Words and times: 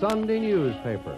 Sunday 0.00 0.40
newspaper. 0.40 1.14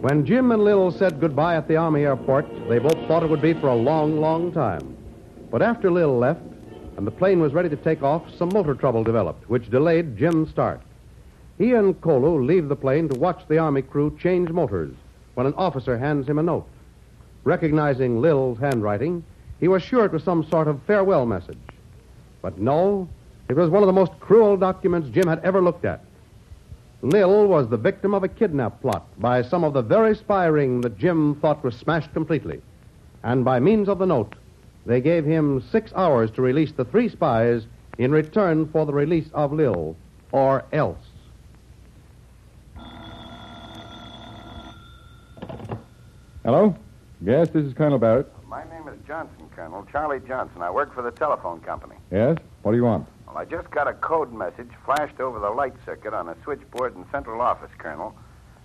When 0.00 0.24
Jim 0.24 0.52
and 0.52 0.62
Lil 0.62 0.92
said 0.92 1.20
goodbye 1.20 1.56
at 1.56 1.66
the 1.66 1.76
Army 1.76 2.04
airport, 2.04 2.46
they 2.68 2.78
both 2.78 2.96
thought 3.08 3.24
it 3.24 3.28
would 3.28 3.42
be 3.42 3.54
for 3.54 3.66
a 3.66 3.74
long, 3.74 4.20
long 4.20 4.52
time. 4.52 4.96
But 5.50 5.62
after 5.62 5.90
Lil 5.90 6.16
left 6.16 6.40
and 6.96 7.04
the 7.04 7.10
plane 7.10 7.40
was 7.40 7.52
ready 7.52 7.68
to 7.68 7.76
take 7.76 8.04
off, 8.04 8.22
some 8.36 8.50
motor 8.50 8.74
trouble 8.74 9.02
developed, 9.02 9.50
which 9.50 9.70
delayed 9.70 10.16
Jim's 10.16 10.48
start. 10.50 10.80
He 11.58 11.72
and 11.72 12.00
Kolu 12.00 12.46
leave 12.46 12.68
the 12.68 12.76
plane 12.76 13.08
to 13.08 13.18
watch 13.18 13.42
the 13.48 13.58
Army 13.58 13.82
crew 13.82 14.16
change 14.22 14.50
motors 14.50 14.94
when 15.34 15.46
an 15.46 15.54
officer 15.54 15.98
hands 15.98 16.28
him 16.28 16.38
a 16.38 16.42
note. 16.42 16.68
Recognizing 17.42 18.20
Lil's 18.20 18.58
handwriting, 18.58 19.24
he 19.60 19.68
was 19.68 19.82
sure 19.82 20.04
it 20.04 20.12
was 20.12 20.22
some 20.22 20.44
sort 20.48 20.68
of 20.68 20.82
farewell 20.82 21.26
message. 21.26 21.58
But 22.42 22.58
no, 22.58 23.08
it 23.48 23.56
was 23.56 23.70
one 23.70 23.82
of 23.82 23.86
the 23.86 23.92
most 23.92 24.12
cruel 24.20 24.56
documents 24.56 25.08
Jim 25.10 25.26
had 25.26 25.44
ever 25.44 25.60
looked 25.60 25.84
at. 25.84 26.04
Lil 27.02 27.46
was 27.46 27.68
the 27.68 27.76
victim 27.76 28.12
of 28.12 28.24
a 28.24 28.28
kidnap 28.28 28.80
plot 28.80 29.06
by 29.18 29.42
some 29.42 29.64
of 29.64 29.72
the 29.72 29.82
very 29.82 30.14
spy 30.16 30.46
ring 30.46 30.80
that 30.80 30.98
Jim 30.98 31.36
thought 31.36 31.62
was 31.62 31.76
smashed 31.76 32.12
completely. 32.12 32.60
And 33.22 33.44
by 33.44 33.60
means 33.60 33.88
of 33.88 33.98
the 33.98 34.06
note, 34.06 34.34
they 34.84 35.00
gave 35.00 35.24
him 35.24 35.62
six 35.70 35.92
hours 35.94 36.30
to 36.32 36.42
release 36.42 36.72
the 36.72 36.84
three 36.84 37.08
spies 37.08 37.66
in 37.98 38.10
return 38.10 38.68
for 38.68 38.86
the 38.86 38.92
release 38.92 39.28
of 39.32 39.52
Lil, 39.52 39.96
or 40.32 40.64
else. 40.72 40.98
Hello? 46.44 46.76
Yes, 47.20 47.50
this 47.50 47.64
is 47.64 47.74
Colonel 47.74 47.98
Barrett. 47.98 48.32
My 48.48 48.64
name 48.64 48.88
is 48.88 48.98
Johnson, 49.06 49.50
Colonel. 49.54 49.86
Charlie 49.92 50.20
Johnson. 50.26 50.62
I 50.62 50.70
work 50.70 50.94
for 50.94 51.02
the 51.02 51.10
telephone 51.10 51.60
company. 51.60 51.96
Yes? 52.10 52.38
What 52.62 52.72
do 52.72 52.78
you 52.78 52.84
want? 52.84 53.06
Well, 53.26 53.36
I 53.36 53.44
just 53.44 53.70
got 53.70 53.86
a 53.88 53.92
code 53.92 54.32
message 54.32 54.70
flashed 54.86 55.20
over 55.20 55.38
the 55.38 55.50
light 55.50 55.74
circuit 55.84 56.14
on 56.14 56.30
a 56.30 56.36
switchboard 56.44 56.96
in 56.96 57.04
central 57.12 57.42
office, 57.42 57.70
Colonel. 57.76 58.16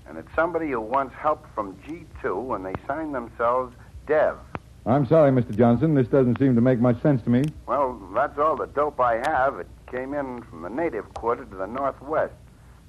And 0.08 0.18
it's 0.18 0.34
somebody 0.36 0.72
who 0.72 0.80
wants 0.80 1.14
help 1.16 1.46
from 1.54 1.76
G2 1.86 2.44
when 2.44 2.64
they 2.64 2.74
sign 2.88 3.12
themselves 3.12 3.76
Dev. 4.08 4.38
I'm 4.86 5.06
sorry, 5.06 5.32
Mr. 5.32 5.54
Johnson. 5.54 5.96
This 5.96 6.08
doesn't 6.08 6.40
seem 6.40 6.56
to 6.56 6.62
make 6.62 6.80
much 6.80 7.02
sense 7.02 7.22
to 7.24 7.30
me. 7.30 7.44
Well, 7.68 8.02
that's 8.16 8.40
all 8.40 8.56
the 8.56 8.68
dope 8.68 9.02
I 9.02 9.16
have. 9.30 9.60
It 9.60 9.68
came 9.92 10.14
in 10.14 10.44
from 10.44 10.62
the 10.62 10.70
native 10.70 11.14
quarter 11.14 11.44
to 11.44 11.56
the 11.56 11.68
northwest. 11.68 12.34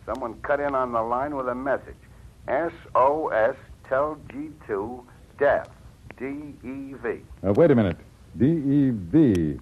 Someone 0.07 0.35
cut 0.43 0.61
in 0.61 0.77
on 0.77 0.93
the 0.93 1.03
line 1.03 1.35
with 1.35 1.49
a 1.49 1.55
message. 1.57 1.97
SOS 2.47 3.57
tell 3.89 4.17
G2 4.29 5.05
Dev. 5.39 5.67
D-E-V. 6.19 7.21
Uh, 7.47 7.53
wait 7.53 7.71
a 7.71 7.75
minute. 7.75 7.97
D-E-V. 8.39 9.59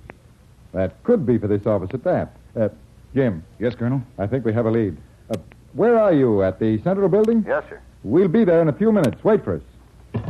That 0.73 1.03
could 1.03 1.27
be 1.27 1.39
for 1.39 1.49
this 1.49 1.67
office 1.67 1.91
at 1.93 2.05
that. 2.05 2.37
Uh, 2.59 2.69
Jim. 3.15 3.45
Yes, 3.59 3.75
Colonel? 3.75 4.03
I 4.19 4.27
think 4.27 4.45
we 4.45 4.53
have 4.53 4.67
a 4.67 4.71
lead. 4.71 4.97
Uh, 5.31 5.37
where 5.75 5.99
are 5.99 6.13
you? 6.13 6.43
At 6.43 6.59
the 6.59 6.81
Central 6.83 7.09
Building? 7.09 7.45
Yes, 7.47 7.65
sir. 7.69 7.81
We'll 8.05 8.29
be 8.29 8.45
there 8.45 8.63
in 8.63 8.69
a 8.69 8.73
few 8.73 8.91
minutes. 8.91 9.23
Wait 9.23 9.45
for 9.45 9.57
us. 9.57 10.23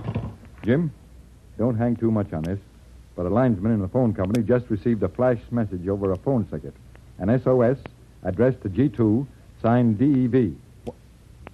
Jim, 0.64 0.92
don't 1.58 1.76
hang 1.76 1.96
too 1.96 2.10
much 2.10 2.32
on 2.32 2.42
this, 2.42 2.58
but 3.16 3.26
a 3.26 3.28
linesman 3.28 3.72
in 3.72 3.80
the 3.80 3.88
phone 3.88 4.12
company 4.14 4.44
just 4.44 4.68
received 4.68 5.02
a 5.02 5.08
flash 5.08 5.38
message 5.50 5.88
over 5.88 6.12
a 6.12 6.16
phone 6.18 6.46
circuit. 6.50 6.74
An 7.18 7.40
SOS 7.42 7.78
addressed 8.24 8.60
to 8.62 8.68
G2, 8.68 9.26
signed 9.60 9.98
DEV. 9.98 10.52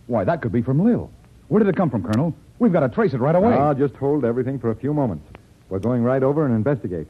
Why, 0.06 0.25
that 0.25 0.43
could 0.43 0.53
be 0.53 0.62
from 0.62 0.83
Lil. 0.83 1.11
Where 1.49 1.62
did 1.62 1.69
it 1.69 1.77
come 1.77 1.91
from, 1.91 2.03
Colonel? 2.03 2.35
We've 2.59 2.73
got 2.73 2.81
to 2.81 2.89
trace 2.89 3.15
it 3.15 3.21
right 3.21 3.35
away. 3.35 3.55
I'll 3.55 3.75
just 3.75 3.95
hold 3.95 4.25
everything 4.25 4.59
for 4.59 4.71
a 4.71 4.75
few 4.75 4.93
moments. 4.93 5.25
We're 5.69 5.79
going 5.79 6.03
right 6.03 6.23
over 6.23 6.45
and 6.45 6.55
investigate. 6.55 7.07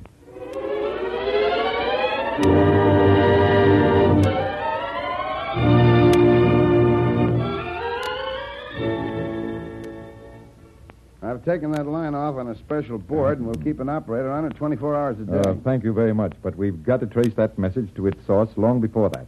I've 11.20 11.44
taken 11.44 11.72
that 11.72 11.86
line 11.86 12.14
off 12.14 12.36
on 12.36 12.48
a 12.48 12.56
special 12.56 12.98
board, 12.98 13.38
and 13.38 13.46
we'll 13.46 13.56
keep 13.56 13.80
an 13.80 13.88
operator 13.88 14.30
on 14.30 14.44
it 14.44 14.54
24 14.56 14.94
hours 14.96 15.18
a 15.18 15.24
day. 15.24 15.50
Uh, 15.50 15.54
thank 15.64 15.82
you 15.84 15.92
very 15.92 16.14
much, 16.14 16.32
but 16.42 16.56
we've 16.56 16.82
got 16.84 17.00
to 17.00 17.06
trace 17.06 17.34
that 17.34 17.58
message 17.58 17.92
to 17.96 18.06
its 18.06 18.24
source 18.26 18.50
long 18.56 18.80
before 18.80 19.10
that. 19.10 19.26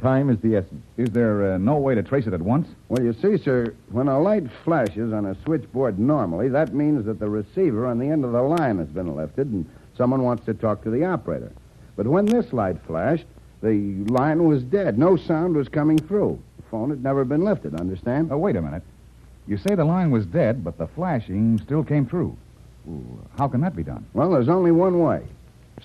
Time 0.00 0.30
is 0.30 0.38
the 0.40 0.56
essence. 0.56 0.82
Is 0.96 1.10
there 1.10 1.52
uh, 1.52 1.58
no 1.58 1.76
way 1.76 1.94
to 1.94 2.02
trace 2.02 2.26
it 2.26 2.32
at 2.32 2.40
once? 2.40 2.66
well, 2.88 3.02
you 3.02 3.12
see, 3.12 3.36
sir, 3.36 3.74
when 3.90 4.08
a 4.08 4.18
light 4.18 4.44
flashes 4.64 5.12
on 5.12 5.26
a 5.26 5.36
switchboard 5.44 5.98
normally, 5.98 6.48
that 6.48 6.72
means 6.74 7.04
that 7.04 7.18
the 7.18 7.28
receiver 7.28 7.86
on 7.86 7.98
the 7.98 8.06
end 8.06 8.24
of 8.24 8.32
the 8.32 8.40
line 8.40 8.78
has 8.78 8.88
been 8.88 9.14
lifted, 9.14 9.48
and 9.48 9.68
someone 9.98 10.22
wants 10.22 10.46
to 10.46 10.54
talk 10.54 10.82
to 10.82 10.90
the 10.90 11.04
operator. 11.04 11.52
But 11.96 12.06
when 12.06 12.24
this 12.24 12.54
light 12.54 12.78
flashed, 12.86 13.26
the 13.62 14.02
line 14.08 14.44
was 14.44 14.62
dead. 14.62 14.98
No 14.98 15.16
sound 15.16 15.54
was 15.54 15.68
coming 15.68 15.98
through. 15.98 16.40
The 16.56 16.62
phone 16.70 16.88
had 16.88 17.02
never 17.02 17.26
been 17.26 17.44
lifted, 17.44 17.74
understand? 17.74 18.32
Oh, 18.32 18.38
wait 18.38 18.56
a 18.56 18.62
minute. 18.62 18.82
You 19.46 19.58
say 19.58 19.74
the 19.74 19.84
line 19.84 20.10
was 20.10 20.24
dead, 20.24 20.64
but 20.64 20.78
the 20.78 20.86
flashing 20.86 21.58
still 21.58 21.84
came 21.84 22.06
through. 22.06 22.34
Ooh, 22.88 23.20
how 23.36 23.48
can 23.48 23.60
that 23.60 23.76
be 23.76 23.82
done? 23.82 24.06
Well, 24.14 24.30
there's 24.30 24.48
only 24.48 24.70
one 24.70 25.00
way. 25.00 25.24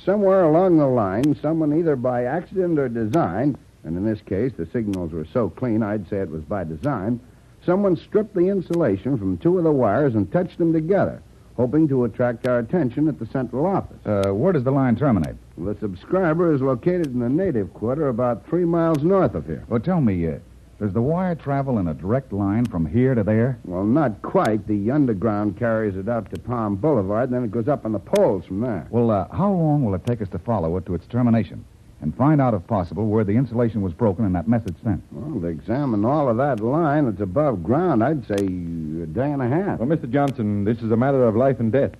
Somewhere 0.06 0.44
along 0.44 0.78
the 0.78 0.88
line, 0.88 1.38
someone 1.42 1.78
either 1.78 1.97
by 1.97 2.24
accident 2.24 2.80
or 2.80 2.88
design, 2.88 3.58
and 3.85 3.96
in 3.96 4.06
this 4.06 4.22
case 4.22 4.51
the 4.57 4.68
signals 4.73 5.12
were 5.12 5.25
so 5.31 5.50
clean 5.50 5.81
I'd 5.84 6.09
say 6.09 6.18
it 6.18 6.29
was 6.29 6.44
by 6.44 6.63
design, 6.63 7.19
someone 7.66 7.96
stripped 7.96 8.35
the 8.35 8.50
insulation 8.50 9.18
from 9.18 9.38
two 9.38 9.57
of 9.57 9.63
the 9.63 9.72
wires 9.72 10.16
and 10.16 10.31
touched 10.31 10.57
them 10.57 10.73
together, 10.73 11.22
hoping 11.56 11.88
to 11.88 12.03
attract 12.03 12.47
our 12.47 12.59
attention 12.59 13.07
at 13.07 13.19
the 13.19 13.25
central 13.28 13.66
office. 13.66 13.97
Uh, 14.06 14.31
where 14.34 14.53
does 14.53 14.63
the 14.63 14.72
line 14.72 14.96
terminate? 14.96 15.35
The 15.57 15.78
subscriber 15.79 16.53
is 16.53 16.62
located 16.62 17.07
in 17.07 17.19
the 17.19 17.29
native 17.29 17.73
quarter 17.73 18.09
about 18.09 18.46
three 18.47 18.66
miles 18.66 19.03
north 19.03 19.35
of 19.35 19.46
here. 19.46 19.64
Well, 19.70 19.79
tell 19.79 20.02
me, 20.02 20.28
uh, 20.28 20.40
does 20.79 20.91
the 20.91 21.02
wire 21.02 21.35
travel 21.35 21.79
in 21.79 21.87
a 21.87 21.93
direct 21.93 22.34
line 22.34 22.66
from 22.66 22.85
here 22.85 23.16
to 23.16 23.23
there? 23.23 23.58
Well, 23.64 23.85
not 23.85 24.22
quite. 24.22 24.67
The 24.67 24.91
underground 24.91 25.58
carries 25.58 25.96
it 25.96 26.09
out 26.09 26.29
to 26.34 26.40
Palm 26.40 26.76
Boulevard, 26.76 27.29
and 27.29 27.34
then 27.34 27.43
it 27.46 27.52
goes 27.52 27.70
up 27.70 27.85
on 27.85 27.93
the 27.93 27.99
poles 27.99 28.46
from 28.46 28.59
there. 28.59 28.85
Well, 28.90 29.09
uh, 29.09 29.28
how 29.32 29.52
long 29.52 29.85
will 29.85 29.96
it 29.96 30.05
take 30.05 30.22
us 30.22 30.28
to 30.29 30.40
follow 30.40 30.76
it 30.76 30.85
to 30.87 30.96
its 30.96 31.08
termination 31.08 31.64
and 32.02 32.16
find 32.16 32.42
out, 32.42 32.53
if 32.53 32.66
possible, 32.68 33.08
where 33.08 33.24
the 33.24 33.32
insulation 33.34 33.82
was 33.82 33.94
broken 33.94 34.26
and 34.26 34.36
that 34.36 34.47
message 34.47 34.76
sent? 34.84 35.02
Well, 35.12 35.40
to 35.42 35.47
examine 35.47 36.03
all 36.06 36.30
of 36.30 36.38
that 36.38 36.59
line 36.59 37.06
that's 37.06 37.22
above 37.22 37.64
ground, 37.64 38.03
I'd 38.03 38.28
say 38.28 38.36
a 38.36 39.08
day 39.08 39.32
and 39.32 39.42
a 39.42 39.47
half. 39.47 39.80
Well, 39.80 39.88
Mr. 39.88 40.12
Johnson, 40.12 40.66
this 40.66 40.80
is 40.80 40.92
a 40.92 40.97
matter 40.97 41.24
of 41.24 41.36
life 41.36 41.59
and 41.59 41.72
death. 41.72 41.92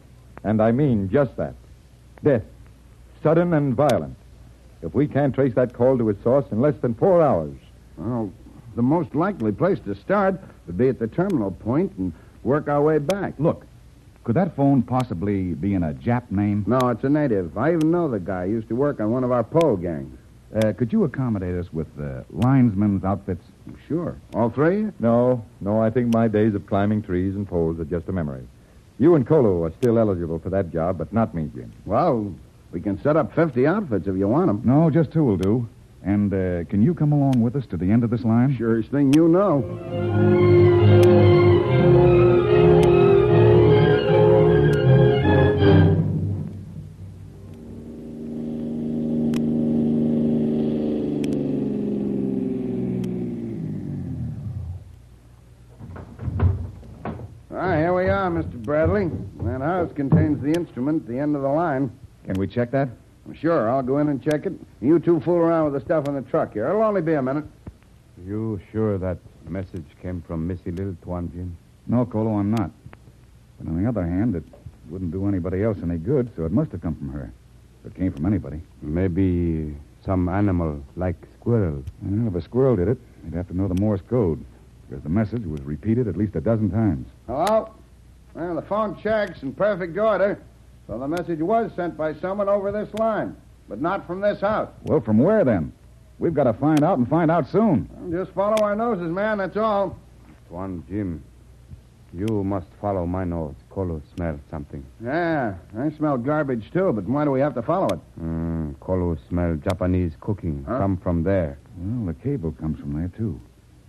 And 0.44 0.62
I 0.62 0.72
mean 0.72 1.10
just 1.10 1.36
that. 1.38 1.56
Death. 2.24 2.44
Sudden 3.24 3.54
and 3.54 3.74
violent. 3.74 4.16
If 4.82 4.94
we 4.94 5.08
can't 5.08 5.34
trace 5.34 5.56
that 5.56 5.74
call 5.74 5.98
to 5.98 6.10
its 6.10 6.22
source 6.24 6.46
in 6.52 6.62
less 6.62 6.76
than 6.82 6.94
four 6.94 7.22
hours. 7.22 7.56
Well, 7.98 8.32
the 8.76 8.84
most 8.84 9.16
likely 9.16 9.52
place 9.52 9.80
to 9.86 9.96
start 9.96 10.40
would 10.68 10.78
be 10.78 10.90
at 10.90 11.00
the 11.00 11.08
terminal 11.08 11.52
point 11.52 11.94
and 11.98 12.14
work 12.44 12.68
our 12.68 12.82
way 12.82 13.00
back. 13.00 13.34
Look, 13.40 13.66
could 14.26 14.36
that 14.36 14.56
phone 14.56 14.82
possibly 14.82 15.54
be 15.54 15.76
in 15.76 15.84
a 15.84 15.94
Jap 15.94 16.32
name? 16.32 16.66
No, 16.68 16.90
it's 16.90 17.04
a 17.04 17.10
native. 17.10 17.56
I 17.58 17.74
even 17.74 17.92
know 17.92 18.10
the 18.10 18.20
guy. 18.20 18.48
He 18.48 18.54
used 18.54 18.68
to 18.70 18.76
work 18.76 19.00
on 19.00 19.12
one 19.12 19.24
of 19.24 19.32
our 19.32 19.44
pole 19.44 19.78
gangs. 19.78 20.18
Uh, 20.54 20.74
could 20.74 20.92
you 20.92 21.04
accommodate 21.04 21.54
us 21.56 21.72
with 21.72 21.88
uh, 22.02 22.22
linesmen's 22.32 23.04
outfits? 23.04 23.44
Sure. 23.88 24.18
All 24.34 24.50
three? 24.50 24.88
No, 25.00 25.46
no, 25.62 25.80
I 25.80 25.92
think 25.92 26.12
my 26.12 26.28
days 26.28 26.56
of 26.56 26.66
climbing 26.66 27.04
trees 27.04 27.36
and 27.36 27.48
poles 27.48 27.80
are 27.80 27.86
just 27.86 28.10
a 28.10 28.12
memory. 28.12 28.48
You 28.98 29.14
and 29.14 29.28
Kolu 29.28 29.64
are 29.68 29.74
still 29.78 30.00
eligible 30.00 30.40
for 30.40 30.50
that 30.50 30.72
job, 30.72 30.98
but 30.98 31.14
not 31.14 31.36
me, 31.36 31.52
Jim. 31.54 31.72
Well, 31.86 32.34
we 32.72 32.82
can 32.82 33.00
set 33.04 33.18
up 33.18 33.36
50 33.36 33.68
outfits 33.68 34.08
if 34.08 34.18
you 34.18 34.28
want 34.28 34.48
them. 34.48 34.62
No, 34.64 34.90
just 34.90 35.12
two 35.12 35.24
will 35.24 35.38
do. 35.38 35.68
And 36.04 36.34
uh, 36.34 36.64
can 36.70 36.82
you 36.82 36.96
come 36.96 37.12
along 37.12 37.42
with 37.42 37.56
us 37.56 37.66
to 37.68 37.78
the 37.78 37.92
end 37.92 38.04
of 38.04 38.10
this 38.10 38.24
line? 38.24 38.56
Surest 38.58 38.90
thing 38.90 39.14
you 39.14 39.28
know. 39.28 40.64
Check 62.56 62.72
that? 62.72 62.88
Sure, 63.34 63.70
I'll 63.70 63.84
go 63.84 63.98
in 63.98 64.08
and 64.08 64.24
check 64.24 64.46
it. 64.46 64.54
You 64.80 64.98
two 64.98 65.20
fool 65.20 65.36
around 65.36 65.66
with 65.66 65.74
the 65.74 65.82
stuff 65.86 66.08
in 66.08 66.16
the 66.16 66.22
truck 66.22 66.54
here. 66.54 66.70
It'll 66.70 66.84
only 66.84 67.02
be 67.02 67.14
a 67.14 67.22
minute. 67.22 67.44
You 68.26 68.62
sure 68.72 68.98
that 68.98 69.18
message 69.50 69.84
came 70.02 70.22
from 70.26 70.48
Missy 70.48 70.72
Little 70.72 70.96
Tuan, 71.04 71.30
Jim? 71.34 71.58
No, 71.88 72.06
Kolu, 72.06 72.40
I'm 72.40 72.52
not. 72.52 72.72
But 73.60 73.68
on 73.68 73.84
the 73.84 73.90
other 73.90 74.04
hand, 74.04 74.38
it 74.38 74.44
wouldn't 74.90 75.12
do 75.12 75.28
anybody 75.28 75.64
else 75.64 75.80
any 75.84 75.98
good, 75.98 76.30
so 76.38 76.46
it 76.46 76.54
must 76.54 76.72
have 76.72 76.82
come 76.82 76.96
from 76.96 77.10
her. 77.10 77.30
If 77.84 77.92
it 77.92 77.98
came 77.98 78.14
from 78.14 78.26
anybody. 78.26 78.62
Maybe 78.82 79.76
some 80.06 80.30
animal 80.30 80.82
like 80.96 81.18
squirrel. 81.38 81.84
Well, 82.04 82.28
if 82.30 82.36
a 82.36 82.42
squirrel 82.42 82.78
did 82.78 82.88
it, 82.88 82.98
they'd 83.26 83.36
have 83.36 83.50
to 83.50 83.58
know 83.58 83.68
the 83.68 83.82
Morse 83.82 84.02
code, 84.10 84.42
because 84.88 85.04
the 85.04 85.10
message 85.10 85.44
was 85.44 85.60
repeated 85.64 86.08
at 86.08 86.16
least 86.16 86.38
a 86.38 86.42
dozen 86.42 86.72
times. 86.72 87.10
Hello? 87.28 87.70
Well, 88.34 88.56
the 88.56 88.62
phone 88.62 88.98
checks 89.02 89.44
in 89.44 89.52
perfect 89.52 89.98
order. 89.98 90.40
So 90.88 91.00
the 91.00 91.08
message 91.08 91.40
was 91.40 91.72
sent 91.76 91.98
by 91.98 92.14
someone 92.16 92.48
over 92.48 92.72
this 92.72 92.94
line, 92.96 93.36
but 93.68 93.82
not 93.82 94.06
from 94.06 94.22
this 94.22 94.40
house. 94.42 94.70
Well, 94.84 95.02
from 95.02 95.18
where 95.18 95.44
then? 95.44 95.74
We've 96.20 96.34
got 96.34 96.44
to 96.46 96.54
find 96.54 96.84
out 96.84 96.98
and 96.98 97.10
find 97.10 97.30
out 97.32 97.48
soon. 97.50 97.90
Just 98.12 98.32
follow 98.32 98.56
our 98.64 98.76
noses, 98.76 99.10
man, 99.12 99.40
that's 99.40 99.58
all. 99.58 99.98
Tuan, 100.48 100.84
Jim, 100.88 101.24
you 102.14 102.44
must 102.44 102.68
follow 102.80 103.06
my 103.06 103.24
nose. 103.26 103.56
Kolu 103.72 104.02
smells 104.16 104.40
something. 104.50 104.86
Yeah, 105.04 105.56
I 105.78 105.90
smell 105.92 106.18
garbage 106.18 106.72
too, 106.72 106.94
but 106.94 107.04
why 107.06 107.26
do 107.26 107.32
we 107.32 107.42
have 107.42 107.56
to 107.56 107.62
follow 107.62 107.88
it? 107.88 108.00
Mm, 108.22 108.76
Kolu 108.76 109.18
smell 109.28 109.56
Japanese 109.56 110.14
cooking. 110.22 110.64
Huh? 110.68 110.78
Come 110.78 110.98
from 110.98 111.24
there. 111.24 111.58
Well, 111.78 112.14
the 112.14 112.14
cable 112.14 112.54
comes 112.54 112.80
from 112.80 112.94
there, 112.94 113.12
too. 113.18 113.42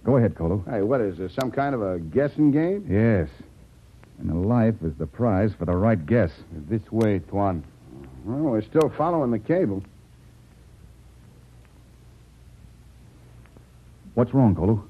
Go 0.03 0.17
ahead, 0.17 0.35
Kolu. 0.35 0.69
Hey, 0.69 0.83
what 0.83 1.01
is 1.01 1.19
this, 1.19 1.33
some 1.35 1.51
kind 1.53 1.75
of 1.75 1.83
a 1.83 1.99
guessing 2.01 2.51
game? 2.51 2.87
Yes. 2.89 3.29
And 4.19 4.31
a 4.31 4.35
life 4.35 4.75
is 4.83 4.95
the 4.99 5.07
prize 5.07 5.53
for 5.59 5.67
the 5.67 5.77
right 5.77 6.05
guess. 6.07 6.31
This 6.69 6.91
way, 6.91 7.19
Tuan. 7.19 7.65
Well, 8.25 8.53
we're 8.53 8.63
still 8.63 8.93
following 8.97 9.31
the 9.31 9.39
cable. 9.39 9.83
What's 14.15 14.33
wrong, 14.33 14.55
Kolu? 14.55 14.83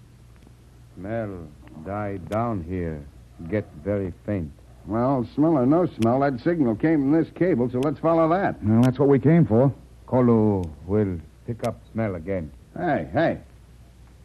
Smell 0.95 1.49
die 1.85 2.19
down 2.29 2.63
here. 2.63 3.05
Get 3.51 3.67
very 3.85 4.13
faint. 4.25 4.51
Well, 4.87 5.29
smell 5.35 5.59
or 5.59 5.67
no 5.67 5.87
smell, 5.87 6.21
that 6.21 6.41
signal 6.41 6.77
came 6.77 7.01
from 7.01 7.13
this 7.13 7.29
cable, 7.35 7.69
so 7.69 7.81
let's 7.81 7.99
follow 7.99 8.29
that. 8.29 8.63
Well, 8.63 8.83
that's 8.83 8.99
what 8.99 9.09
we 9.09 9.19
came 9.19 9.45
for. 9.45 9.75
Kolu 10.07 10.65
will 10.87 11.19
pick 11.47 11.67
up 11.67 11.81
smell 11.93 12.15
again. 12.15 12.53
Hey, 12.77 13.09
hey. 13.13 13.39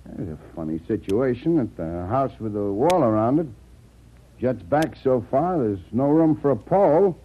There's 0.05 0.29
a 0.29 0.55
funny 0.55 0.79
situation 0.87 1.59
at 1.59 1.75
the 1.77 2.05
house 2.07 2.31
with 2.39 2.53
the 2.53 2.63
wall 2.63 3.03
around 3.03 3.39
it. 3.39 3.47
Juts 4.41 4.63
back 4.63 4.95
so 5.03 5.23
far, 5.29 5.59
there's 5.59 5.77
no 5.91 6.07
room 6.07 6.35
for 6.35 6.49
a 6.49 6.55
pole, 6.55 7.15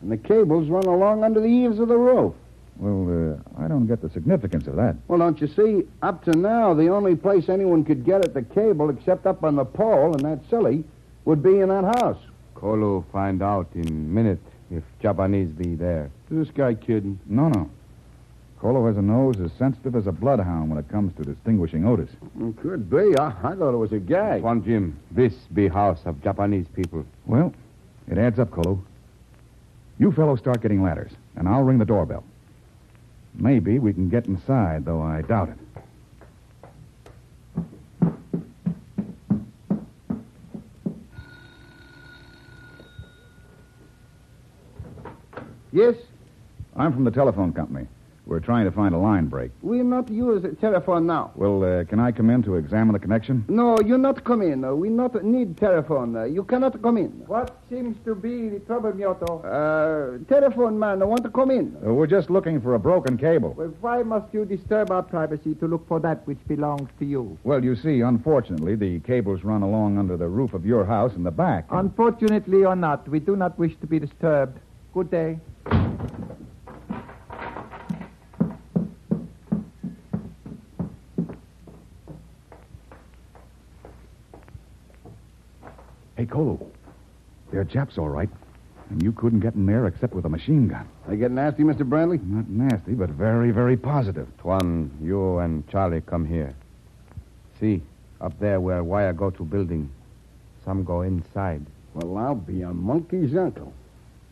and 0.00 0.10
the 0.10 0.16
cables 0.16 0.70
run 0.70 0.86
along 0.86 1.22
under 1.22 1.38
the 1.38 1.46
eaves 1.46 1.78
of 1.78 1.88
the 1.88 1.98
roof. 1.98 2.32
Well, 2.78 3.36
uh, 3.58 3.62
I 3.62 3.68
don't 3.68 3.86
get 3.86 4.00
the 4.00 4.08
significance 4.08 4.66
of 4.66 4.76
that. 4.76 4.96
Well, 5.06 5.18
don't 5.18 5.38
you 5.38 5.48
see? 5.48 5.86
Up 6.00 6.24
to 6.24 6.30
now, 6.30 6.72
the 6.72 6.88
only 6.88 7.14
place 7.14 7.50
anyone 7.50 7.84
could 7.84 8.06
get 8.06 8.24
at 8.24 8.32
the 8.32 8.40
cable, 8.40 8.88
except 8.88 9.26
up 9.26 9.44
on 9.44 9.56
the 9.56 9.66
pole, 9.66 10.14
and 10.14 10.24
that's 10.24 10.48
silly, 10.48 10.82
would 11.26 11.42
be 11.42 11.60
in 11.60 11.68
that 11.68 11.84
house. 12.00 12.18
Kolu 12.54 13.04
find 13.12 13.42
out 13.42 13.68
in 13.74 14.14
minute 14.14 14.40
if 14.70 14.82
Japanese 15.02 15.50
be 15.50 15.74
there. 15.74 16.10
Is 16.30 16.46
this 16.46 16.54
guy 16.54 16.72
kidding? 16.72 17.20
No, 17.26 17.50
no. 17.50 17.70
Kolu 18.62 18.86
has 18.86 18.96
a 18.96 19.02
nose 19.02 19.40
as 19.40 19.50
sensitive 19.58 19.96
as 19.96 20.06
a 20.06 20.12
bloodhound 20.12 20.70
when 20.70 20.78
it 20.78 20.88
comes 20.88 21.12
to 21.16 21.24
distinguishing 21.24 21.84
odors. 21.84 22.10
It 22.40 22.56
could 22.58 22.88
be. 22.88 23.12
I, 23.18 23.30
I 23.42 23.56
thought 23.56 23.74
it 23.74 23.76
was 23.76 23.90
a 23.90 23.98
gag. 23.98 24.42
Tuan 24.42 24.62
Jim, 24.62 24.96
this 25.10 25.34
be 25.52 25.66
house 25.66 25.98
of 26.04 26.22
Japanese 26.22 26.66
people. 26.68 27.04
Well, 27.26 27.52
it 28.08 28.18
adds 28.18 28.38
up, 28.38 28.50
Kolu. 28.50 28.78
You 29.98 30.12
fellows 30.12 30.38
start 30.38 30.62
getting 30.62 30.80
ladders, 30.80 31.10
and 31.34 31.48
I'll 31.48 31.64
ring 31.64 31.78
the 31.78 31.84
doorbell. 31.84 32.22
Maybe 33.34 33.80
we 33.80 33.92
can 33.92 34.08
get 34.08 34.26
inside, 34.26 34.84
though 34.84 35.02
I 35.02 35.22
doubt 35.22 35.48
it. 35.48 35.58
Yes, 45.72 45.96
I'm 46.76 46.92
from 46.92 47.02
the 47.02 47.10
telephone 47.10 47.52
company. 47.52 47.88
We're 48.32 48.40
trying 48.40 48.64
to 48.64 48.70
find 48.72 48.94
a 48.94 48.98
line 48.98 49.26
break. 49.26 49.50
we 49.60 49.82
not 49.82 50.08
use 50.08 50.42
telephone 50.58 51.06
now. 51.06 51.32
Well, 51.34 51.62
uh, 51.62 51.84
can 51.84 52.00
I 52.00 52.12
come 52.12 52.30
in 52.30 52.42
to 52.44 52.54
examine 52.54 52.94
the 52.94 52.98
connection? 52.98 53.44
No, 53.46 53.78
you 53.84 53.98
not 53.98 54.24
come 54.24 54.40
in. 54.40 54.64
Uh, 54.64 54.72
we 54.72 54.88
not 54.88 55.22
need 55.22 55.58
telephone. 55.58 56.16
Uh, 56.16 56.24
you 56.24 56.42
cannot 56.42 56.80
come 56.80 56.96
in. 56.96 57.10
What 57.26 57.54
seems 57.68 57.94
to 58.06 58.14
be 58.14 58.48
the 58.48 58.60
trouble, 58.60 58.92
Mioto? 58.92 59.44
Uh, 59.44 60.24
telephone 60.32 60.78
man, 60.78 61.02
I 61.02 61.04
want 61.04 61.22
to 61.24 61.28
come 61.28 61.50
in. 61.50 61.76
Uh, 61.86 61.92
we're 61.92 62.06
just 62.06 62.30
looking 62.30 62.58
for 62.58 62.74
a 62.74 62.78
broken 62.78 63.18
cable. 63.18 63.52
Well, 63.52 63.74
why 63.82 64.02
must 64.02 64.32
you 64.32 64.46
disturb 64.46 64.90
our 64.90 65.02
privacy 65.02 65.54
to 65.56 65.66
look 65.66 65.86
for 65.86 66.00
that 66.00 66.26
which 66.26 66.38
belongs 66.48 66.88
to 67.00 67.04
you? 67.04 67.36
Well, 67.44 67.62
you 67.62 67.76
see, 67.76 68.00
unfortunately, 68.00 68.76
the 68.76 69.00
cables 69.00 69.44
run 69.44 69.60
along 69.60 69.98
under 69.98 70.16
the 70.16 70.28
roof 70.28 70.54
of 70.54 70.64
your 70.64 70.86
house 70.86 71.12
in 71.16 71.22
the 71.22 71.30
back. 71.30 71.66
Unfortunately 71.70 72.64
or 72.64 72.76
not, 72.76 73.06
we 73.10 73.20
do 73.20 73.36
not 73.36 73.58
wish 73.58 73.76
to 73.82 73.86
be 73.86 73.98
disturbed. 73.98 74.58
Good 74.94 75.10
day. 75.10 75.38
Kolu. 86.32 86.58
They're 87.52 87.64
Japs, 87.64 87.98
all 87.98 88.08
right. 88.08 88.30
And 88.90 89.02
you 89.02 89.12
couldn't 89.12 89.40
get 89.40 89.54
in 89.54 89.66
there 89.66 89.86
except 89.86 90.14
with 90.14 90.24
a 90.24 90.28
machine 90.28 90.68
gun. 90.68 90.88
They 91.06 91.16
get 91.16 91.30
nasty, 91.30 91.62
Mr. 91.62 91.86
Bradley? 91.86 92.18
Not 92.24 92.48
nasty, 92.48 92.94
but 92.94 93.10
very, 93.10 93.50
very 93.50 93.76
positive. 93.76 94.28
Tuan, 94.38 94.90
you 95.02 95.38
and 95.38 95.68
Charlie 95.68 96.00
come 96.00 96.24
here. 96.24 96.54
See, 97.60 97.82
up 98.20 98.38
there 98.40 98.60
where 98.60 98.82
wire 98.82 99.12
go 99.12 99.30
to 99.30 99.44
building. 99.44 99.90
Some 100.64 100.84
go 100.84 101.02
inside. 101.02 101.64
Well, 101.94 102.16
I'll 102.16 102.34
be 102.34 102.62
a 102.62 102.72
monkey's 102.72 103.36
uncle. 103.36 103.72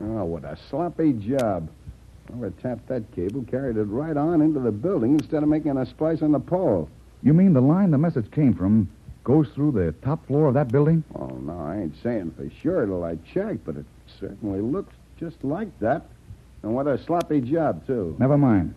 Oh, 0.01 0.25
what 0.25 0.45
a 0.45 0.57
sloppy 0.71 1.13
job. 1.13 1.69
Whoever 2.29 2.51
tapped 2.63 2.89
that 2.89 3.11
cable 3.15 3.45
carried 3.45 3.77
it 3.77 3.85
right 3.85 4.17
on 4.17 4.41
into 4.41 4.61
the 4.61 4.71
building 4.71 5.13
instead 5.13 5.43
of 5.43 5.49
making 5.49 5.77
a 5.77 5.85
splice 5.85 6.23
on 6.23 6.33
the 6.33 6.41
pole. 6.41 6.89
You 7.23 7.35
mean 7.35 7.53
the 7.53 7.61
line 7.61 7.91
the 7.91 7.99
message 7.99 8.31
came 8.31 8.55
from 8.55 8.89
goes 9.25 9.49
through 9.55 9.73
the 9.73 9.93
top 10.05 10.27
floor 10.27 10.47
of 10.49 10.55
that 10.55 10.69
building? 10.73 11.05
Oh, 11.15 11.27
no, 11.27 11.59
I 11.59 11.79
ain't 11.83 11.95
saying 12.03 12.35
for 12.37 12.51
sure 12.63 12.87
till 12.87 13.05
I 13.05 13.17
check, 13.33 13.59
but 13.65 13.77
it 13.77 13.85
certainly 14.19 14.61
looks 14.61 14.95
just 15.19 15.43
like 15.45 15.79
that. 15.81 16.07
And 16.63 16.75
what 16.75 16.87
a 16.87 17.03
sloppy 17.05 17.41
job, 17.41 17.87
too. 17.87 18.17
Never 18.19 18.37
mind. 18.37 18.75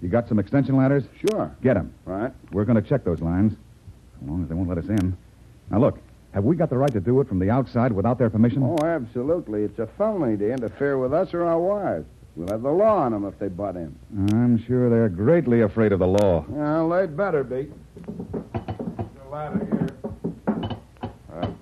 You 0.00 0.08
got 0.08 0.28
some 0.28 0.38
extension 0.38 0.76
ladders? 0.76 1.04
Sure. 1.30 1.54
Get 1.62 1.74
them. 1.74 1.92
Right. 2.04 2.32
We're 2.52 2.64
going 2.64 2.82
to 2.82 2.88
check 2.88 3.04
those 3.04 3.20
lines, 3.20 3.52
as 4.22 4.28
long 4.28 4.42
as 4.42 4.48
they 4.48 4.54
won't 4.54 4.68
let 4.68 4.78
us 4.78 4.88
in. 4.88 5.16
Now, 5.70 5.78
look, 5.78 5.98
have 6.32 6.44
we 6.44 6.54
got 6.54 6.70
the 6.70 6.78
right 6.78 6.92
to 6.92 7.00
do 7.00 7.20
it 7.20 7.28
from 7.28 7.38
the 7.38 7.50
outside 7.50 7.92
without 7.92 8.18
their 8.18 8.30
permission? 8.30 8.62
Oh, 8.62 8.78
absolutely. 8.86 9.62
It's 9.64 9.78
a 9.78 9.86
felony 9.98 10.36
to 10.36 10.52
interfere 10.52 10.98
with 10.98 11.12
us 11.12 11.34
or 11.34 11.44
our 11.44 11.58
wires. 11.58 12.04
We'll 12.36 12.48
have 12.48 12.62
the 12.62 12.70
law 12.70 12.98
on 12.98 13.12
them 13.12 13.24
if 13.24 13.38
they 13.38 13.48
butt 13.48 13.76
in. 13.76 13.96
I'm 14.32 14.62
sure 14.66 14.90
they're 14.90 15.08
greatly 15.08 15.62
afraid 15.62 15.92
of 15.92 16.00
the 16.00 16.06
law. 16.06 16.44
Well, 16.48 16.90
they'd 16.90 17.16
better 17.16 17.42
be. 17.42 17.72
Uh, 19.36 19.50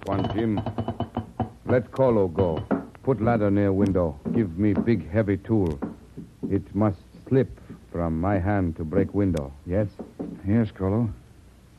Tuan 0.04 0.32
Jim, 0.32 0.60
let 1.66 1.90
Kolu 1.90 2.32
go. 2.32 2.62
Put 3.02 3.20
ladder 3.20 3.50
near 3.50 3.72
window. 3.72 4.16
Give 4.32 4.56
me 4.56 4.74
big 4.74 5.10
heavy 5.10 5.38
tool. 5.38 5.76
It 6.48 6.62
must 6.72 6.98
slip 7.28 7.50
from 7.90 8.20
my 8.20 8.38
hand 8.38 8.76
to 8.76 8.84
break 8.84 9.12
window. 9.12 9.52
Yes? 9.66 9.88
Yes, 10.46 10.68
Kolu. 10.70 11.12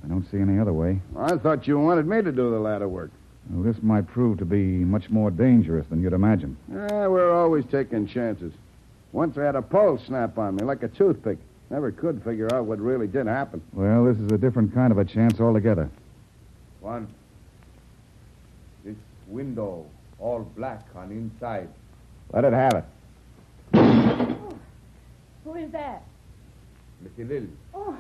I 0.04 0.08
don't 0.10 0.30
see 0.30 0.38
any 0.38 0.60
other 0.60 0.74
way. 0.74 1.00
I 1.18 1.38
thought 1.38 1.66
you 1.66 1.80
wanted 1.80 2.08
me 2.08 2.22
to 2.22 2.32
do 2.34 2.52
the 2.52 2.60
ladder 2.60 2.90
work. 2.90 3.12
Well, 3.50 3.64
this 3.64 3.82
might 3.82 4.06
prove 4.06 4.38
to 4.40 4.46
be 4.46 4.84
much 4.84 5.10
more 5.10 5.32
dangerous 5.32 5.88
than 5.88 6.02
you'd 6.02 6.12
imagine. 6.12 6.58
Yeah, 6.70 7.08
we're 7.08 7.34
always 7.34 7.64
taking 7.72 8.06
chances. 8.06 8.52
Once 9.14 9.38
I 9.38 9.46
had 9.46 9.56
a 9.56 9.62
pole 9.62 9.98
snap 10.06 10.38
on 10.38 10.58
me 10.58 10.66
like 10.66 10.84
a 10.84 10.90
toothpick. 10.90 11.38
Never 11.70 11.92
could 11.92 12.24
figure 12.24 12.54
out 12.54 12.66
what 12.66 12.80
really 12.80 13.08
did 13.08 13.28
happen. 13.28 13.62
Well, 13.74 14.06
this 14.06 14.18
is 14.18 14.32
a 14.32 14.38
different 14.38 14.74
kind 14.74 14.92
of 14.92 14.98
a 14.98 15.06
chance 15.06 15.40
altogether. 15.40 15.90
One. 16.80 17.08
This 18.84 18.96
window, 19.28 19.86
all 20.20 20.42
black 20.56 20.86
on 20.96 21.12
inside. 21.12 21.70
Let 22.32 22.46
it 22.46 22.54
have 22.54 22.74
it. 22.74 22.84
Oh, 23.74 24.58
who 25.44 25.56
is 25.56 25.72
that? 25.72 26.04
Missy 27.02 27.24
Lil. 27.24 27.48
Oh, 27.74 27.98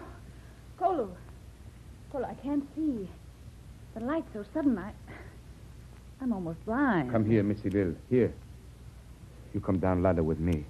Kolu. 0.79 1.10
Kolu, 2.13 2.25
I 2.25 2.36
can't 2.36 2.63
see. 2.75 3.10
The 3.95 4.01
light's 4.01 4.31
so 4.34 4.45
sudden, 4.53 4.77
I. 4.77 4.91
I'm 6.22 6.31
almost 6.31 6.63
blind. 6.65 7.12
Come 7.12 7.25
here, 7.25 7.43
Missy 7.43 7.69
Lil. 7.69 7.95
Here. 8.10 8.31
You 9.53 9.60
come 9.60 9.79
down 9.79 10.03
ladder 10.03 10.24
with 10.24 10.39
me. 10.39 10.65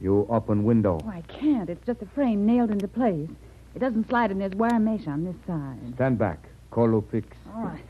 You 0.00 0.26
open 0.30 0.64
window. 0.64 0.98
Oh, 1.04 1.08
I 1.08 1.22
can't. 1.22 1.68
It's 1.68 1.84
just 1.86 2.00
a 2.02 2.06
frame 2.14 2.46
nailed 2.46 2.70
into 2.70 2.88
place. 2.88 3.28
It 3.74 3.80
doesn't 3.80 4.08
slide, 4.08 4.30
and 4.30 4.40
there's 4.40 4.54
wire 4.54 4.80
mesh 4.80 5.06
on 5.06 5.24
this 5.24 5.36
side. 5.46 5.78
Stand 5.94 6.18
back. 6.18 6.48
Kolu 6.72 7.04
fix. 7.10 7.36
All 7.54 7.62
right. 7.62 7.84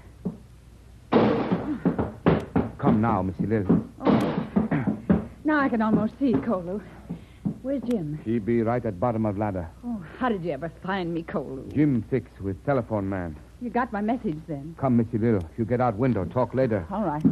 Come 2.78 3.00
now, 3.00 3.22
Missy 3.22 3.46
Lil. 3.46 3.64
Oh. 4.00 4.08
Now 5.44 5.60
I 5.60 5.68
can 5.68 5.82
almost 5.82 6.18
see 6.18 6.32
Kolu. 6.32 6.80
Where's 7.62 7.82
Jim? 7.82 8.18
He 8.24 8.38
be 8.38 8.62
right 8.62 8.84
at 8.84 8.98
bottom 8.98 9.26
of 9.26 9.38
ladder. 9.38 9.68
Oh, 9.84 10.02
how 10.18 10.28
did 10.28 10.44
you 10.44 10.50
ever 10.50 10.70
find 10.82 11.12
me, 11.14 11.22
Kolu? 11.22 11.72
Jim 11.74 12.02
fix 12.10 12.30
with 12.40 12.64
telephone 12.64 13.08
man. 13.08 13.36
You 13.60 13.70
got 13.70 13.92
my 13.92 14.00
message 14.00 14.38
then. 14.48 14.74
Come, 14.78 14.96
Missy 14.96 15.18
Lil. 15.18 15.42
You 15.58 15.64
get 15.64 15.80
out 15.80 15.96
window, 15.96 16.24
talk 16.24 16.54
later. 16.54 16.86
All 16.90 17.04
right. 17.04 17.22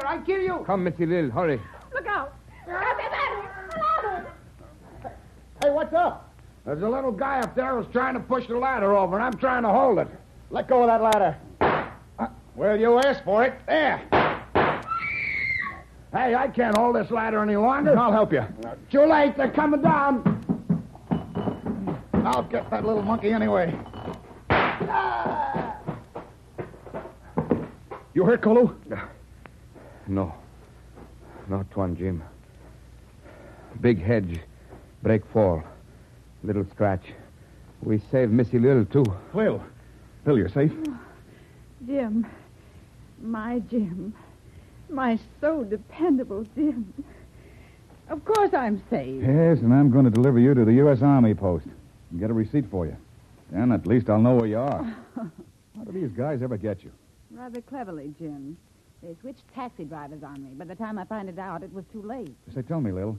Here. 0.00 0.08
I 0.08 0.18
kill 0.24 0.40
you. 0.40 0.64
Come, 0.66 0.84
Missy 0.84 1.06
Lil. 1.06 1.30
Hurry. 1.30 1.60
Look 1.92 2.06
out! 2.06 2.34
Hey, 5.62 5.70
what's 5.70 5.92
up? 5.92 6.32
There's 6.64 6.82
a 6.82 6.88
little 6.88 7.12
guy 7.12 7.40
up 7.40 7.54
there 7.54 7.76
who's 7.76 7.90
trying 7.92 8.14
to 8.14 8.20
push 8.20 8.46
the 8.46 8.56
ladder 8.56 8.96
over, 8.96 9.16
and 9.16 9.24
I'm 9.24 9.38
trying 9.38 9.62
to 9.62 9.70
hold 9.70 9.98
it. 9.98 10.08
Let 10.50 10.68
go 10.68 10.82
of 10.82 10.88
that 10.88 11.02
ladder. 11.02 11.36
Uh, 12.18 12.28
well, 12.54 12.78
you 12.78 12.98
asked 12.98 13.24
for 13.24 13.44
it. 13.44 13.54
There. 13.66 13.98
Hey, 16.12 16.34
I 16.34 16.48
can't 16.48 16.76
hold 16.76 16.96
this 16.96 17.10
ladder 17.10 17.40
any 17.42 17.56
longer. 17.56 17.96
I'll 17.96 18.12
help 18.12 18.32
you. 18.32 18.44
Too 18.90 19.04
late. 19.06 19.36
They're 19.36 19.50
coming 19.50 19.80
down. 19.80 20.24
I'll 22.24 22.42
get 22.42 22.68
that 22.70 22.84
little 22.84 23.02
monkey 23.02 23.32
anyway. 23.32 23.78
You 28.12 28.24
hurt, 28.24 28.42
Kolu? 28.42 28.74
No. 30.10 30.34
Not 31.48 31.74
one, 31.76 31.96
Jim. 31.96 32.22
Big 33.80 34.02
hedge. 34.02 34.40
Break 35.04 35.24
fall. 35.26 35.62
Little 36.42 36.66
scratch. 36.72 37.04
We 37.80 38.02
saved 38.10 38.32
Missy 38.32 38.58
Lil, 38.58 38.84
too. 38.86 39.04
Lil. 39.32 39.62
Lil, 40.26 40.36
you're 40.38 40.48
safe? 40.48 40.72
Oh, 40.88 40.98
Jim. 41.86 42.26
My 43.22 43.60
Jim. 43.70 44.12
My 44.88 45.16
so 45.40 45.62
dependable 45.62 46.44
Jim. 46.56 46.92
Of 48.08 48.24
course 48.24 48.52
I'm 48.52 48.82
safe. 48.90 49.22
Yes, 49.22 49.60
and 49.60 49.72
I'm 49.72 49.92
going 49.92 50.06
to 50.06 50.10
deliver 50.10 50.40
you 50.40 50.54
to 50.54 50.64
the 50.64 50.74
U.S. 50.74 51.02
Army 51.02 51.34
post 51.34 51.66
and 52.10 52.18
get 52.18 52.30
a 52.30 52.34
receipt 52.34 52.68
for 52.68 52.84
you. 52.84 52.96
Then 53.52 53.70
at 53.70 53.86
least 53.86 54.10
I'll 54.10 54.20
know 54.20 54.34
where 54.34 54.48
you 54.48 54.58
are. 54.58 54.96
How 55.14 55.84
do 55.84 55.92
these 55.92 56.10
guys 56.10 56.42
ever 56.42 56.56
get 56.56 56.82
you? 56.82 56.90
Rather 57.30 57.60
cleverly, 57.60 58.12
Jim. 58.18 58.56
They 59.02 59.16
switched 59.20 59.42
taxi 59.54 59.84
drivers 59.84 60.22
on 60.22 60.42
me. 60.42 60.50
By 60.50 60.66
the 60.66 60.74
time 60.74 60.98
I 60.98 61.04
found 61.04 61.28
it 61.28 61.38
out, 61.38 61.62
it 61.62 61.72
was 61.72 61.84
too 61.92 62.02
late. 62.02 62.34
Say, 62.54 62.62
tell 62.62 62.80
me, 62.80 62.92
Lil, 62.92 63.18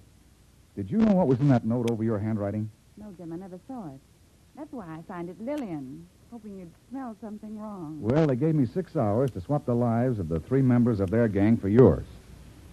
did 0.75 0.91
you 0.91 0.97
know 0.99 1.13
what 1.13 1.27
was 1.27 1.39
in 1.39 1.49
that 1.49 1.65
note 1.65 1.89
over 1.89 2.03
your 2.03 2.19
handwriting? 2.19 2.69
No, 2.97 3.13
Jim, 3.17 3.33
I 3.33 3.37
never 3.37 3.59
saw 3.67 3.87
it. 3.87 3.99
That's 4.55 4.71
why 4.71 4.85
I 4.85 4.99
signed 5.07 5.29
it 5.29 5.41
Lillian, 5.41 6.07
hoping 6.29 6.59
you'd 6.59 6.71
smell 6.89 7.15
something 7.21 7.57
wrong. 7.59 7.97
Well, 7.99 8.27
they 8.27 8.35
gave 8.35 8.53
me 8.53 8.65
six 8.65 8.95
hours 8.95 9.31
to 9.31 9.41
swap 9.41 9.65
the 9.65 9.73
lives 9.73 10.19
of 10.19 10.29
the 10.29 10.39
three 10.39 10.61
members 10.61 10.99
of 10.99 11.09
their 11.09 11.27
gang 11.27 11.57
for 11.57 11.69
yours. 11.69 12.05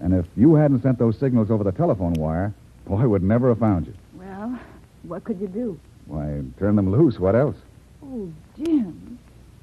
And 0.00 0.12
if 0.12 0.26
you 0.36 0.54
hadn't 0.54 0.82
sent 0.82 0.98
those 0.98 1.18
signals 1.18 1.50
over 1.50 1.64
the 1.64 1.72
telephone 1.72 2.12
wire, 2.14 2.52
boy 2.84 3.08
would 3.08 3.22
never 3.22 3.48
have 3.48 3.58
found 3.58 3.86
you. 3.86 3.94
Well, 4.14 4.58
what 5.04 5.24
could 5.24 5.40
you 5.40 5.48
do? 5.48 5.80
Why, 6.06 6.42
turn 6.58 6.76
them 6.76 6.90
loose. 6.90 7.18
What 7.18 7.34
else? 7.34 7.56
Oh, 8.04 8.30
Jim. 8.56 9.18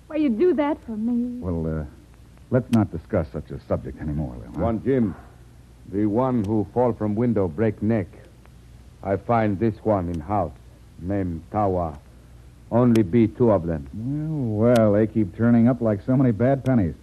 Why, 0.07 0.17
you 0.17 0.29
do 0.29 0.53
that 0.53 0.77
for 0.85 0.91
me? 0.91 1.39
Well, 1.39 1.81
uh, 1.81 1.85
let's 2.51 2.71
not 2.71 2.91
discuss 2.91 3.27
such 3.31 3.51
a 3.51 3.59
subject 3.67 3.99
anymore, 4.01 4.35
Lil. 4.39 4.51
Tuan, 4.53 4.83
Jim. 4.83 5.15
The 5.91 6.05
one 6.05 6.43
who 6.43 6.65
fall 6.73 6.93
from 6.93 7.15
window 7.15 7.47
break 7.47 7.81
neck. 7.81 8.07
I 9.03 9.17
find 9.17 9.59
this 9.59 9.75
one 9.83 10.09
in 10.09 10.19
house. 10.19 10.51
Name 10.99 11.43
Tawa. 11.51 11.97
Only 12.71 13.03
be 13.03 13.27
two 13.27 13.51
of 13.51 13.67
them. 13.67 13.87
Well, 13.93 14.75
well, 14.75 14.93
they 14.93 15.05
keep 15.07 15.35
turning 15.37 15.67
up 15.67 15.81
like 15.81 16.01
so 16.05 16.17
many 16.17 16.31
bad 16.31 16.65
pennies. 16.65 16.95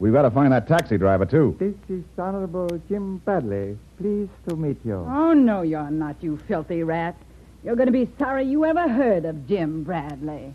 We've 0.00 0.12
got 0.12 0.22
to 0.22 0.30
find 0.30 0.52
that 0.52 0.68
taxi 0.68 0.96
driver, 0.96 1.26
too. 1.26 1.56
This 1.58 1.74
is 1.88 2.04
Honorable 2.16 2.68
Jim 2.88 3.18
Bradley. 3.18 3.76
Pleased 3.98 4.30
to 4.48 4.56
meet 4.56 4.78
you. 4.84 4.94
Oh, 4.94 5.32
no, 5.32 5.62
you're 5.62 5.90
not, 5.90 6.16
you 6.22 6.36
filthy 6.46 6.84
rat. 6.84 7.16
You're 7.64 7.76
going 7.76 7.86
to 7.86 7.92
be 7.92 8.08
sorry 8.18 8.44
you 8.44 8.64
ever 8.64 8.88
heard 8.88 9.24
of 9.24 9.48
Jim 9.48 9.82
Bradley. 9.82 10.54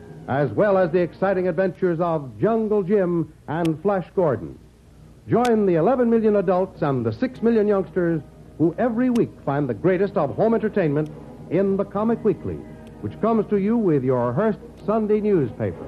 as 0.27 0.49
well 0.51 0.77
as 0.77 0.91
the 0.91 0.99
exciting 0.99 1.47
adventures 1.47 1.99
of 1.99 2.39
Jungle 2.39 2.83
Jim 2.83 3.33
and 3.47 3.81
Flash 3.81 4.07
Gordon. 4.15 4.57
Join 5.27 5.65
the 5.65 5.75
11 5.75 6.09
million 6.09 6.35
adults 6.37 6.81
and 6.81 7.05
the 7.05 7.13
6 7.13 7.41
million 7.41 7.67
youngsters 7.67 8.21
who 8.57 8.75
every 8.77 9.09
week 9.09 9.31
find 9.45 9.67
the 9.67 9.73
greatest 9.73 10.17
of 10.17 10.35
home 10.35 10.53
entertainment 10.53 11.09
in 11.49 11.77
the 11.77 11.85
Comic 11.85 12.23
Weekly, 12.23 12.55
which 13.01 13.19
comes 13.21 13.47
to 13.49 13.57
you 13.57 13.77
with 13.77 14.03
your 14.03 14.33
Hearst 14.33 14.59
Sunday 14.85 15.21
newspaper. 15.21 15.87